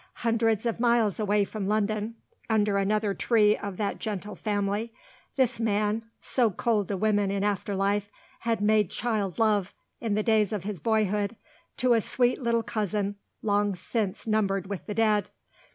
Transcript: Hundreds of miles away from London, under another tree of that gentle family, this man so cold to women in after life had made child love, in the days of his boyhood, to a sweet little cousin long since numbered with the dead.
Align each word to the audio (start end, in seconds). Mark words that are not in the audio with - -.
Hundreds 0.25 0.65
of 0.65 0.79
miles 0.79 1.19
away 1.19 1.43
from 1.45 1.67
London, 1.67 2.15
under 2.49 2.79
another 2.79 3.13
tree 3.13 3.55
of 3.55 3.77
that 3.77 3.99
gentle 3.99 4.33
family, 4.33 4.91
this 5.35 5.59
man 5.59 6.01
so 6.19 6.49
cold 6.49 6.87
to 6.87 6.97
women 6.97 7.29
in 7.29 7.43
after 7.43 7.75
life 7.75 8.09
had 8.39 8.61
made 8.61 8.89
child 8.89 9.37
love, 9.37 9.75
in 9.99 10.15
the 10.15 10.23
days 10.23 10.51
of 10.51 10.63
his 10.63 10.79
boyhood, 10.79 11.35
to 11.77 11.93
a 11.93 12.01
sweet 12.01 12.41
little 12.41 12.63
cousin 12.63 13.15
long 13.43 13.75
since 13.75 14.25
numbered 14.25 14.65
with 14.65 14.87
the 14.87 14.95
dead. 14.95 15.29